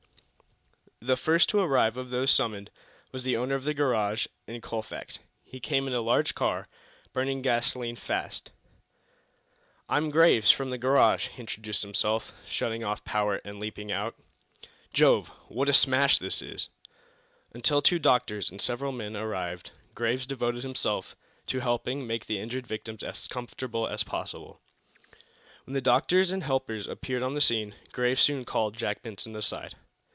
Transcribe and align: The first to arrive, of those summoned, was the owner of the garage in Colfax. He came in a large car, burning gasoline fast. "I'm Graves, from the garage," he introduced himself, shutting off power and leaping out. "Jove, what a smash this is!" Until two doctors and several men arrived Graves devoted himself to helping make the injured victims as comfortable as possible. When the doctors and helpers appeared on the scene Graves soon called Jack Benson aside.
The 1.03 1.17
first 1.17 1.49
to 1.49 1.59
arrive, 1.59 1.97
of 1.97 2.11
those 2.11 2.29
summoned, 2.29 2.69
was 3.11 3.23
the 3.23 3.35
owner 3.35 3.55
of 3.55 3.63
the 3.63 3.73
garage 3.73 4.27
in 4.45 4.61
Colfax. 4.61 5.17
He 5.43 5.59
came 5.59 5.87
in 5.87 5.95
a 5.95 5.99
large 5.99 6.35
car, 6.35 6.67
burning 7.11 7.41
gasoline 7.41 7.95
fast. 7.95 8.51
"I'm 9.89 10.11
Graves, 10.11 10.51
from 10.51 10.69
the 10.69 10.77
garage," 10.77 11.29
he 11.29 11.39
introduced 11.39 11.81
himself, 11.81 12.33
shutting 12.47 12.83
off 12.83 13.03
power 13.03 13.41
and 13.43 13.59
leaping 13.59 13.91
out. 13.91 14.13
"Jove, 14.93 15.29
what 15.47 15.69
a 15.69 15.73
smash 15.73 16.19
this 16.19 16.39
is!" 16.39 16.69
Until 17.51 17.81
two 17.81 17.97
doctors 17.97 18.51
and 18.51 18.61
several 18.61 18.91
men 18.91 19.15
arrived 19.17 19.71
Graves 19.95 20.27
devoted 20.27 20.61
himself 20.61 21.15
to 21.47 21.61
helping 21.61 22.05
make 22.05 22.27
the 22.27 22.37
injured 22.37 22.67
victims 22.67 23.01
as 23.01 23.25
comfortable 23.25 23.87
as 23.87 24.03
possible. 24.03 24.61
When 25.63 25.73
the 25.73 25.81
doctors 25.81 26.31
and 26.31 26.43
helpers 26.43 26.85
appeared 26.85 27.23
on 27.23 27.33
the 27.33 27.41
scene 27.41 27.73
Graves 27.91 28.21
soon 28.21 28.45
called 28.45 28.77
Jack 28.77 29.01
Benson 29.01 29.35
aside. 29.35 29.73